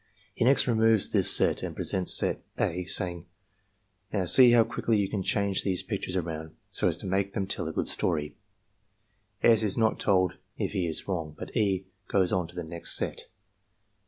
He 0.33 0.45
next 0.45 0.65
removes 0.65 1.11
this 1.11 1.29
set, 1.31 1.61
and 1.61 1.75
presents 1.75 2.11
set 2.11 2.41
(a), 2.57 2.85
saying: 2.85 3.27
^^Now 4.11 4.27
see 4.27 4.49
how 4.49 4.63
quickly 4.63 4.97
you 4.97 5.07
can 5.07 5.21
change 5.21 5.61
these 5.61 5.83
pic 5.83 6.01
tures 6.01 6.19
around 6.19 6.55
so 6.71 6.87
as 6.87 6.97
to 6.97 7.05
make 7.05 7.33
them 7.33 7.45
tell 7.45 7.67
a 7.67 7.71
good 7.71 7.87
story," 7.87 8.35
S. 9.43 9.61
is 9.61 9.77
not 9.77 9.99
told 9.99 10.37
if 10.57 10.71
he 10.71 10.87
is 10.87 11.07
wrong, 11.07 11.35
but 11.37 11.55
E. 11.55 11.85
goes 12.07 12.33
on 12.33 12.47
to 12.47 12.55
the 12.55 12.63
next 12.63 12.95
set. 12.97 13.27